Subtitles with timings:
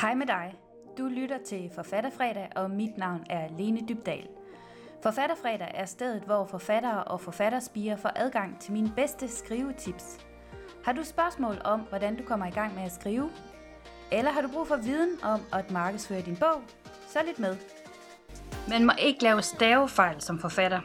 [0.00, 0.54] Hej med dig.
[0.98, 4.28] Du lytter til Forfatterfredag, og mit navn er Lene Dybdal.
[5.02, 10.26] Forfatterfredag er stedet, hvor forfattere og forfatterspiger får adgang til mine bedste skrivetips.
[10.84, 13.30] Har du spørgsmål om, hvordan du kommer i gang med at skrive?
[14.12, 16.62] Eller har du brug for viden om at markedsføre din bog?
[17.08, 17.56] Så lidt med.
[18.68, 20.80] Man må ikke lave stavefejl som forfatter.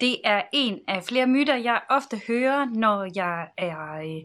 [0.00, 4.22] Det er en af flere myter, jeg ofte hører, når jeg er øh,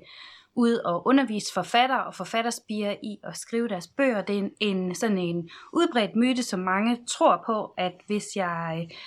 [0.55, 4.21] ud ude og undervise forfatter og forfatterspiger i at skrive deres bøger.
[4.21, 8.87] Det er en, en sådan en udbredt myte, som mange tror på, at hvis jeg
[8.91, 8.97] øh,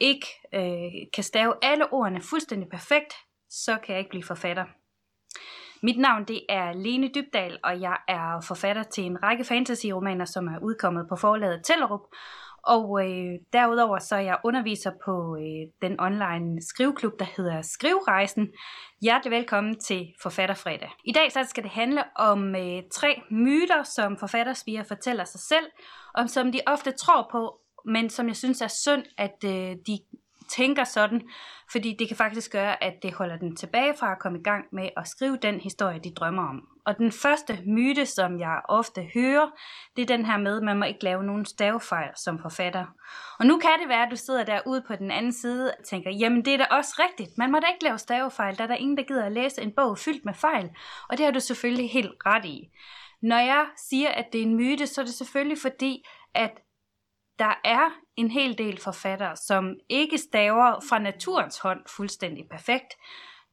[0.00, 3.14] ikke øh, kan stave alle ordene fuldstændig perfekt,
[3.50, 4.64] så kan jeg ikke blive forfatter.
[5.82, 10.46] Mit navn det er Lene Dybdal, og jeg er forfatter til en række fantasy-romaner, som
[10.46, 12.00] er udkommet på forlaget Tellerup.
[12.62, 18.48] Og øh, derudover så er jeg underviser på øh, den online skriveklub, der hedder Skrivrejsen.
[19.02, 20.90] Hjertelig velkommen til Forfatterfredag.
[21.04, 25.66] I dag så skal det handle om øh, tre myter, som forfatterspiger fortæller sig selv,
[26.14, 29.98] og som de ofte tror på, men som jeg synes er synd, at øh, de
[30.56, 31.22] tænker sådan,
[31.72, 34.64] fordi det kan faktisk gøre, at det holder den tilbage fra at komme i gang
[34.72, 36.68] med at skrive den historie, de drømmer om.
[36.86, 39.50] Og den første myte, som jeg ofte hører,
[39.96, 42.86] det er den her med, at man må ikke lave nogen stavefejl som forfatter.
[43.38, 46.10] Og nu kan det være, at du sidder derude på den anden side og tænker,
[46.10, 48.74] jamen det er da også rigtigt, man må da ikke lave stavefejl, der er der
[48.74, 50.70] ingen, der gider at læse en bog fyldt med fejl.
[51.08, 52.68] Og det har du selvfølgelig helt ret i.
[53.22, 56.50] Når jeg siger, at det er en myte, så er det selvfølgelig fordi, at
[57.40, 62.94] der er en hel del forfattere, som ikke staver fra naturens hånd fuldstændig perfekt,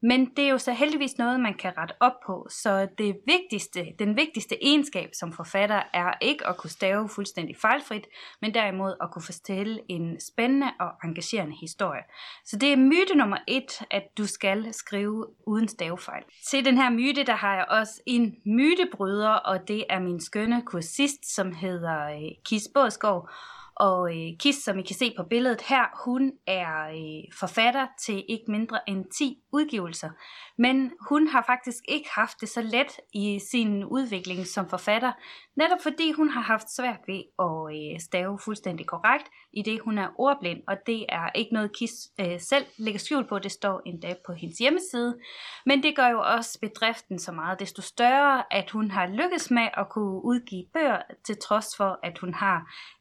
[0.01, 2.47] men det er jo så heldigvis noget, man kan rette op på.
[2.49, 8.07] Så det vigtigste, den vigtigste egenskab som forfatter er ikke at kunne stave fuldstændig fejlfrit,
[8.41, 12.01] men derimod at kunne fortælle en spændende og engagerende historie.
[12.45, 16.23] Så det er myte nummer et, at du skal skrive uden stavefejl.
[16.49, 20.61] Til den her myte, der har jeg også en mytebryder, og det er min skønne
[20.65, 23.29] kursist, som hedder øh, Kis Båsgaard,
[23.79, 28.25] og øh, Kis, som I kan se på billedet her, hun er øh, forfatter til
[28.29, 30.09] ikke mindre end 10 udgivelser.
[30.57, 35.11] Men hun har faktisk ikke haft det så let i sin udvikling som forfatter,
[35.55, 39.97] netop fordi hun har haft svært ved at øh, stave fuldstændig korrekt, i det hun
[39.97, 43.81] er ordblind, og det er ikke noget Kis øh, selv lægger skjul på, det står
[43.85, 45.19] endda på hendes hjemmeside.
[45.65, 49.67] Men det gør jo også bedriften så meget desto større, at hun har lykkes med
[49.77, 52.57] at kunne udgive bøger, til trods for, at hun har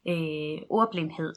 [0.07, 1.33] øh, ordblindhed.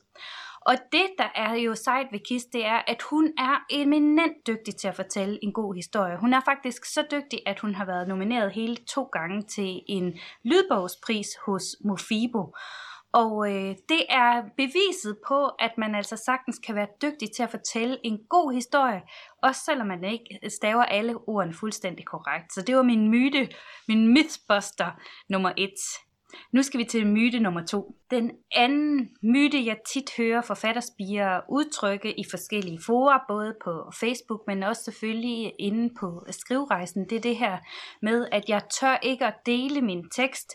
[0.60, 4.76] Og det, der er jo sejt ved Kis, det er, at hun er eminent dygtig
[4.76, 6.16] til at fortælle en god historie.
[6.16, 10.18] Hun er faktisk så dygtig, at hun har været nomineret hele to gange til en
[10.44, 12.54] lydbogspris hos Mofibo.
[13.12, 17.50] Og øh, det er beviset på, at man altså sagtens kan være dygtig til at
[17.50, 19.02] fortælle en god historie,
[19.42, 22.52] også selvom man ikke staver alle ordene fuldstændig korrekt.
[22.52, 23.48] Så det var min myte,
[23.88, 24.90] min mythbuster
[25.28, 25.78] nummer et.
[26.52, 27.94] Nu skal vi til myte nummer to.
[28.10, 34.62] Den anden myte, jeg tit hører forfatterspiger udtrykke i forskellige fora, både på Facebook, men
[34.62, 37.58] også selvfølgelig inde på skrivrejsen, det er det her
[38.02, 40.52] med, at jeg tør ikke at dele min tekst,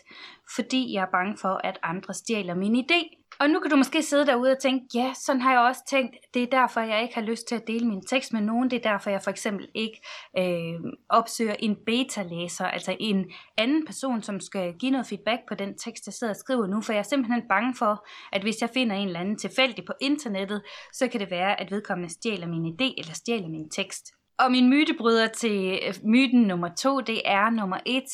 [0.54, 3.22] fordi jeg er bange for, at andre stjæler min idé.
[3.40, 6.16] Og nu kan du måske sidde derude og tænke, ja, sådan har jeg også tænkt,
[6.34, 8.76] det er derfor, jeg ikke har lyst til at dele min tekst med nogen, det
[8.76, 10.00] er derfor, jeg for eksempel ikke
[10.38, 15.78] øh, opsøger en beta-læser, altså en anden person, som skal give noget feedback på den
[15.78, 18.70] tekst, jeg sidder og skriver nu, for jeg er simpelthen bange for, at hvis jeg
[18.74, 20.62] finder en eller anden tilfældig på internettet,
[20.92, 24.12] så kan det være, at vedkommende stjæler min idé eller stjæler min tekst.
[24.38, 28.10] Og min mytebryder til øh, myten nummer to, det er nummer et,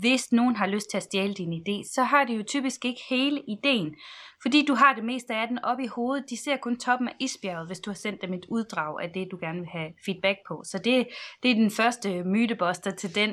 [0.00, 3.00] hvis nogen har lyst til at stjæle din idé, så har de jo typisk ikke
[3.10, 3.94] hele ideen,
[4.42, 6.30] fordi du har det meste af den op i hovedet.
[6.30, 9.28] De ser kun toppen af isbjerget, hvis du har sendt dem et uddrag af det,
[9.30, 10.62] du gerne vil have feedback på.
[10.64, 11.08] Så det,
[11.42, 13.30] det er den første myteboster til den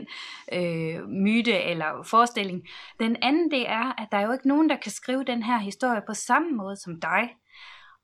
[0.53, 2.61] øh, myte eller forestilling.
[2.99, 5.57] Den anden, det er, at der er jo ikke nogen, der kan skrive den her
[5.57, 7.29] historie på samme måde som dig.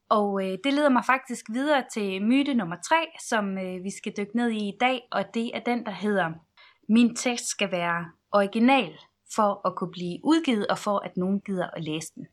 [0.10, 4.14] Og øh, det leder mig faktisk videre til myte nummer tre, som øh, vi skal
[4.18, 6.32] dykke ned i i dag, og det er den, der hedder
[6.90, 8.94] min tekst skal være original
[9.36, 12.27] for at kunne blive udgivet og for at nogen gider at læse den.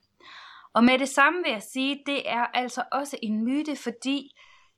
[0.74, 4.30] Og med det samme vil jeg sige, det er altså også en myte, fordi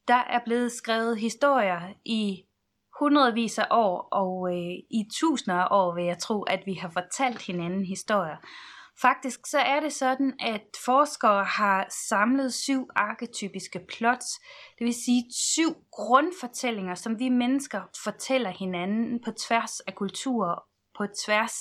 [0.08, 2.44] der er blevet skrevet historier i
[2.98, 6.88] hundredvis af år, og øh, i tusinder af år vil jeg tro, at vi har
[6.88, 8.36] fortalt hinanden historier.
[9.00, 14.26] Faktisk så er det sådan, at forskere har samlet syv arketypiske plots,
[14.78, 20.64] det vil sige syv grundfortællinger, som vi mennesker fortæller hinanden på tværs af kulturer
[20.98, 21.54] på tværs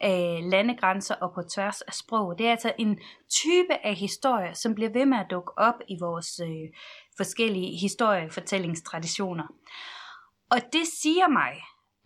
[0.00, 2.38] af landegrænser og på tværs af sprog.
[2.38, 2.98] Det er altså en
[3.30, 6.68] type af historie, som bliver ved med at dukke op i vores øh,
[7.16, 9.44] forskellige historiefortællingstraditioner.
[10.50, 11.52] Og det siger mig,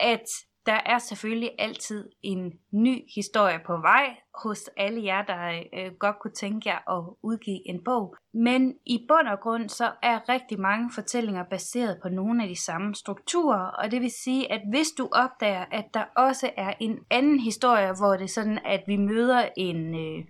[0.01, 0.27] at
[0.67, 6.19] der er selvfølgelig altid en ny historie på vej hos alle jer, der øh, godt
[6.19, 8.17] kunne tænke jer at udgive en bog.
[8.35, 12.61] Men i bund og grund så er rigtig mange fortællinger baseret på nogle af de
[12.61, 16.99] samme strukturer, og det vil sige, at hvis du opdager, at der også er en
[17.11, 20.25] anden historie, hvor det er sådan, at vi møder en, øh,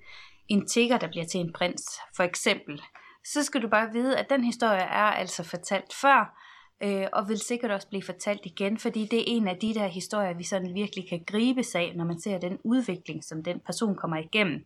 [0.48, 1.82] en tigger, der bliver til en prins,
[2.16, 2.82] for eksempel,
[3.24, 6.38] så skal du bare vide, at den historie er altså fortalt før,
[6.84, 9.86] øh, og vil sikkert også blive fortalt igen, fordi det er en af de der
[9.86, 13.60] historier, vi sådan virkelig kan gribe sig af, når man ser den udvikling, som den
[13.66, 14.64] person kommer igennem.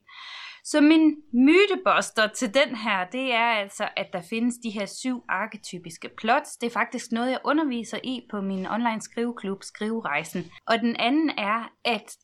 [0.65, 5.25] Så min myteboster til den her, det er altså, at der findes de her syv
[5.29, 6.57] arketypiske plots.
[6.57, 10.45] Det er faktisk noget, jeg underviser i på min online skriveklub, Skriverejsen.
[10.67, 12.17] Og den anden er, at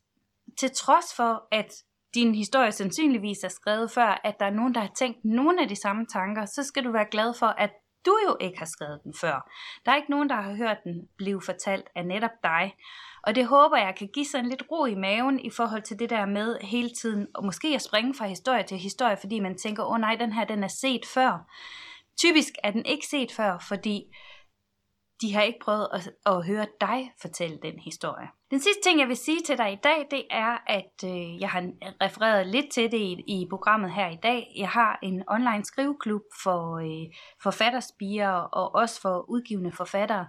[0.61, 1.73] til trods for, at
[2.15, 5.69] din historie sandsynligvis er skrevet før, at der er nogen, der har tænkt nogle af
[5.69, 7.71] de samme tanker, så skal du være glad for, at
[8.07, 9.51] du jo ikke har skrevet den før.
[9.85, 12.75] Der er ikke nogen, der har hørt den blive fortalt af netop dig.
[13.23, 16.11] Og det håber jeg kan give sådan lidt ro i maven i forhold til det
[16.11, 19.83] der med hele tiden, og måske at springe fra historie til historie, fordi man tænker,
[19.83, 21.51] åh oh, nej, den her den er set før.
[22.19, 24.05] Typisk er den ikke set før, fordi
[25.23, 28.29] de har ikke prøvet at, at høre dig fortælle den historie.
[28.51, 31.51] Den sidste ting, jeg vil sige til dig i dag, det er, at øh, jeg
[31.51, 31.71] har
[32.03, 34.53] refereret lidt til det i, i programmet her i dag.
[34.57, 40.27] Jeg har en online skriveklub for øh, forfatterspiger og også for udgivende forfattere,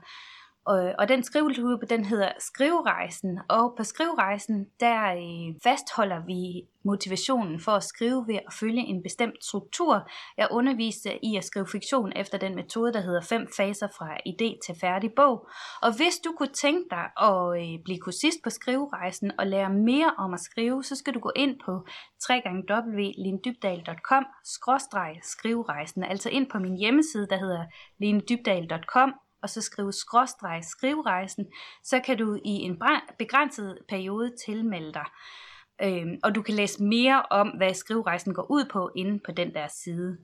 [0.66, 7.60] og, og den skrivelse den hedder Skriverejsen, og på Skriverejsen, der øh, fastholder vi motivationen
[7.60, 10.10] for at skrive ved at følge en bestemt struktur.
[10.38, 14.60] Jeg underviser i at skrive fiktion efter den metode, der hedder fem faser fra idé
[14.66, 15.48] til færdig bog.
[15.82, 20.14] Og hvis du kunne tænke dig at øh, blive kursist på Skriverejsen og lære mere
[20.18, 21.86] om at skrive, så skal du gå ind på
[22.30, 24.26] www.lindybdal.com
[25.24, 27.66] skriverejsen, altså ind på min hjemmeside, der hedder
[28.00, 31.46] lindybdal.com og så skrive skråstreg skriverejsen,
[31.84, 32.82] så kan du i en
[33.20, 35.06] begrænset periode tilmelde dig.
[35.84, 39.54] Øhm, og du kan læse mere om, hvad skriverejsen går ud på inde på den
[39.54, 40.18] der side.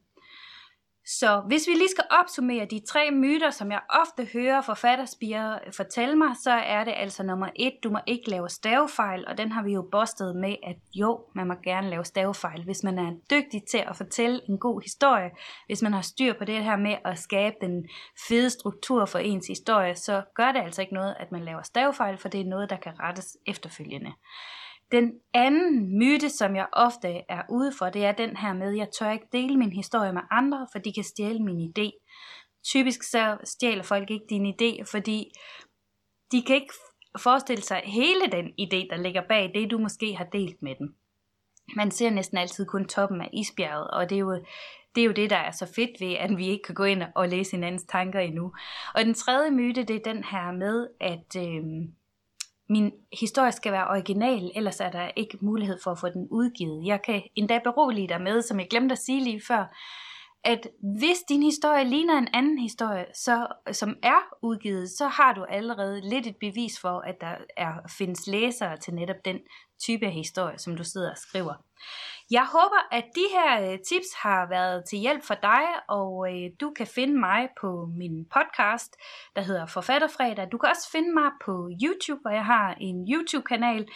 [1.18, 6.16] Så hvis vi lige skal opsummere de tre myter, som jeg ofte hører forfatterspiger fortælle
[6.16, 9.64] mig, så er det altså nummer et, du må ikke lave stavefejl, og den har
[9.64, 13.64] vi jo bostet med, at jo, man må gerne lave stavefejl, hvis man er dygtig
[13.72, 15.32] til at fortælle en god historie,
[15.66, 17.88] hvis man har styr på det her med at skabe den
[18.28, 22.18] fede struktur for ens historie, så gør det altså ikke noget, at man laver stavefejl,
[22.18, 24.12] for det er noget, der kan rettes efterfølgende.
[24.92, 28.78] Den anden myte, som jeg ofte er ude for, det er den her med, at
[28.78, 32.06] jeg tør ikke dele min historie med andre, for de kan stjæle min idé.
[32.64, 35.32] Typisk så stjæler folk ikke din idé, fordi
[36.32, 36.74] de kan ikke
[37.20, 40.96] forestille sig hele den idé, der ligger bag det, du måske har delt med dem.
[41.76, 44.44] Man ser næsten altid kun toppen af isbjerget, og det er jo
[44.96, 47.04] det, er jo det der er så fedt ved, at vi ikke kan gå ind
[47.16, 48.54] og læse hinandens tanker endnu.
[48.96, 51.36] Og den tredje myte, det er den her med, at...
[51.38, 51.64] Øh,
[52.70, 56.86] min historie skal være original, ellers er der ikke mulighed for at få den udgivet.
[56.86, 59.76] Jeg kan endda berolige dig med, som jeg glemte at sige lige før,
[60.44, 60.68] at
[61.00, 66.10] hvis din historie ligner en anden historie, så, som er udgivet, så har du allerede
[66.10, 69.40] lidt et bevis for, at der er, findes læsere til netop den
[69.80, 71.54] type af historie, som du sidder og skriver.
[72.32, 76.50] Jeg håber, at de her øh, tips har været til hjælp for dig, og øh,
[76.62, 78.96] du kan finde mig på min podcast,
[79.36, 80.48] der hedder Forfatterfredag.
[80.52, 83.88] Du kan også finde mig på YouTube, hvor jeg har en YouTube-kanal,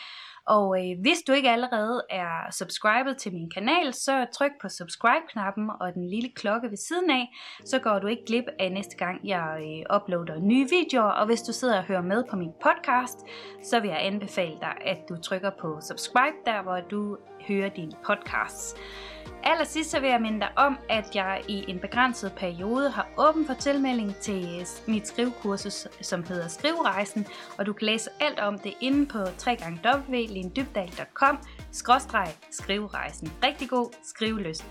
[0.48, 5.70] og øh, hvis du ikke allerede er subscribet til min kanal, så tryk på subscribe-knappen
[5.82, 7.30] og den lille klokke ved siden af,
[7.66, 11.12] så går du ikke glip af næste gang, jeg øh, uploader nye videoer.
[11.12, 13.20] Og hvis du sidder og hører med på min podcast,
[13.64, 17.70] så vil jeg anbefale dig, at du trykker på på subscribe der, hvor du hører
[17.70, 18.76] dine podcasts.
[19.44, 23.46] Allersidst så vil jeg minde dig om, at jeg i en begrænset periode har åben
[23.46, 27.28] for tilmelding til mit skrivekursus, som hedder Skriverejsen,
[27.58, 31.40] og du kan læse alt om det inde på www.lindybdal.com
[32.52, 33.32] skriverejsen.
[33.44, 34.66] Rigtig god skriveløst.